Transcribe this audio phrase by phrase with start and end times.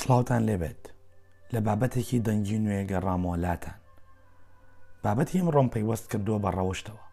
[0.00, 0.82] سڵاوتان لێبێت
[1.54, 3.78] لە بابەتێکی دەنگی نوێ گەڕامۆلاتان
[5.04, 7.04] بابەتی ئەم ڕۆم پەیوەست کردووە بە ڕەوشتەوە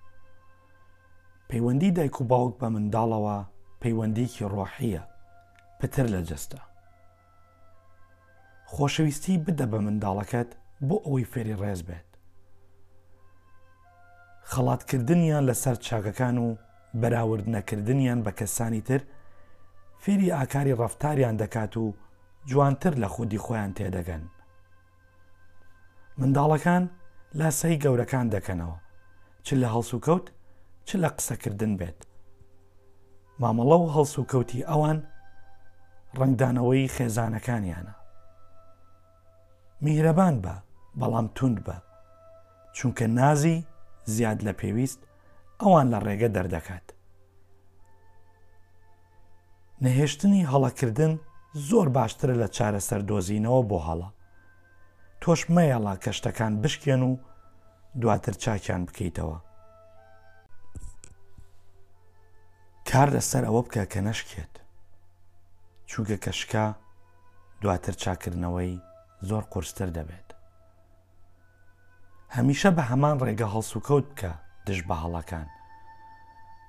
[1.50, 3.38] پەیوەندی دایک و باوک بە منداڵەوە
[3.84, 5.04] پەیوەندیکی ڕۆحیە
[5.80, 6.60] پتر لە جستە
[8.74, 10.50] خۆشەویستی بدە بە منداڵەکەت
[10.88, 12.10] بۆ ئەوەی فێری ڕێز بێت
[14.52, 16.48] خەڵاتکردنیان لەسەر چاکەکان و
[17.02, 19.02] بەراورد نەکردنیان بە کەسانی تر
[20.04, 21.86] فێری ئاکاری ڕفتاریان دەکات و
[22.48, 24.24] جوانتر لە خودی خۆیان تێدەگەن.
[26.20, 26.84] منداڵەکان
[27.40, 28.78] لا سەی گەورەکان دەکەنەوە
[29.46, 30.26] چ لە هەڵسو کەوت
[30.88, 32.00] چ لە قسەکردن بێت.
[33.42, 35.00] مامەڵە و هەڵسو کەوتی ئەوان
[36.20, 37.96] ڕنگدانەوەی خێزانەکانیانە.
[39.84, 40.54] میهرەبان بە
[41.00, 41.74] بەڵام توند بە،
[42.78, 43.58] چونکە نازی
[44.14, 45.02] زیاد لە پێویست
[45.62, 46.86] ئەوان لە ڕێگە دەردەکات.
[49.86, 51.14] نەهێشتنی هەڵەکردن
[51.56, 54.10] زۆر باشترە لە چارە سەردۆزینەوە بۆ هەڵە
[55.22, 57.12] تۆش مەیەڵا کەشتەکان بشکێن و
[58.02, 59.38] دواتر چاکیان بکەیتەوە
[62.90, 64.54] کار لەسەر ئەوە بکە کە نەشکێت
[65.90, 66.66] چووگە کەشکا
[67.62, 68.74] دواتر چاکردنەوەی
[69.28, 70.30] زۆر قرستر دەبێت
[72.36, 74.32] هەمیشە بە هەمان ڕێگە هەڵسوکەوت بکە
[74.68, 75.48] دش بە هەڵەکان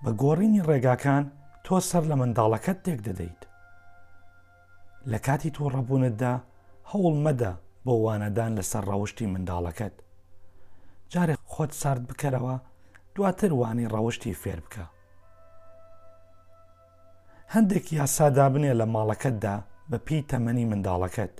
[0.02, 1.24] بە گۆڕینی ڕێگاکان
[1.64, 3.42] تۆ سەر لە منداڵەکەت تێک دەدەیت
[5.12, 6.32] لە کاتی تۆ ڕەبوونتدا
[6.90, 7.50] هەوڵ مەدە
[7.84, 9.94] بۆ وانەدان لەسەر ڕەوشی منداڵەکەت
[11.12, 12.56] جارێک خۆت سارد بکەرەوە
[13.16, 14.84] دواتر وانی ڕەوشی فێر بکە
[17.54, 19.56] هەندێک یاسادا بنێ لە ماڵەکەتدا
[19.90, 21.34] بە پێی تەمەنی منداڵەکەت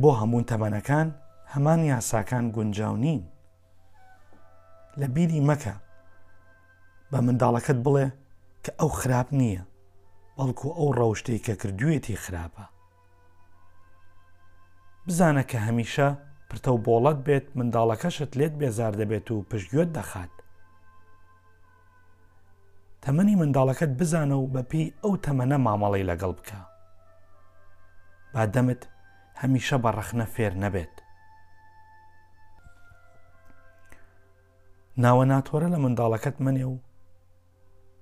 [0.00, 1.08] بۆ هەموون تەمەنەکان
[1.52, 3.20] هەمان یاساکان گونجاو نین
[5.00, 5.74] لە بیری مەکە
[7.10, 8.06] بە منداڵەکەت بڵێ
[8.64, 9.62] کە ئەو خراپ نییە
[10.40, 12.64] بەڵکو ئەو ڕەوشتەی کە کردوێتی خراپە
[15.06, 16.08] بزانە کە هەمیشە
[16.48, 20.32] پرتە و بۆڵەت بێت منداڵەکەشت لێت بێزار دەبێت و پشتگوێت دەخات
[23.02, 26.60] تەمەنی منداڵەکەت بزانە و بەپی ئەو تەمەنە مامەڵی لەگەڵ بکە
[28.34, 28.82] بادەمت
[29.40, 30.94] هەمیشە بە ڕەخنە فێر نەبێت
[35.04, 36.76] ناوە ناتۆرە لە منداڵەکەت منێ و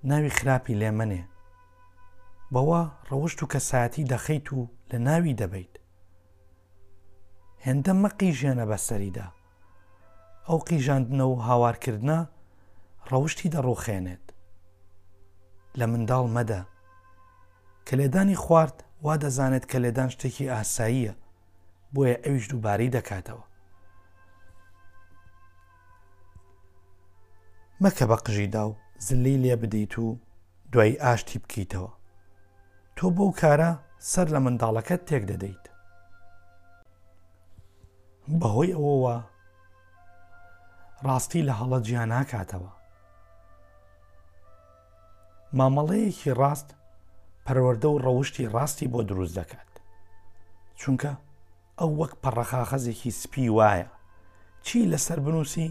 [0.09, 1.23] ناوی خراپی لێ منێ
[2.53, 4.59] بەوە ڕەوشت و کەساتی دەخەیت و
[4.91, 5.73] لە ناوی دەبیت
[7.65, 9.27] هێندە مەقی ژێنە بەسەریدا
[10.47, 12.19] ئەو قیژاندنە و هاوارکردە
[13.09, 14.25] ڕەوشی دەڕوخێنێت
[15.79, 16.61] لە منداڵ مەدە
[17.85, 21.13] کە لێدانی خوارد وا دەزانێت کە لێدان شتێکی ئاساییە
[21.93, 23.45] بۆیە ئەویش دووباری دەکاتەوە
[27.83, 30.07] مەکە بە قژیدا و زلی لێ بدەیت و
[30.71, 31.91] دوای ئاشتی بکەیتەوە
[33.01, 33.69] تۆ بۆ کارە
[34.11, 35.65] سەر لە منداڵەکەت تێک دەدەیت
[38.39, 39.15] بەهۆی ئەوەوە
[41.07, 42.71] ڕاستی لە هەڵە گیان ناکاتەوە
[45.57, 46.67] مامەڵەیەکی ڕاست
[47.45, 49.71] پەروەەردە و ڕەوشی ڕاستی بۆ دروست دەکات
[50.79, 51.11] چونکە
[51.79, 53.87] ئەو وەک پەڕەخاخەزێکی سپی وایە
[54.65, 55.69] چی لەسەر بنووسی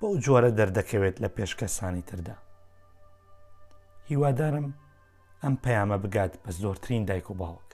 [0.00, 2.36] بەو جۆرە دەردەکەوێت لە پێشکەسانی تردا
[4.08, 4.66] هیوادارم
[5.44, 7.68] ئەم پەیامە بگات بە زۆرترین دایک و باوک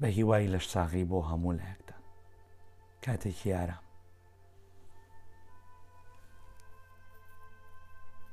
[0.00, 1.96] بە هیوای لەش ساغی بۆ هەموو لایەکدا
[3.04, 3.76] کاتێکی یارە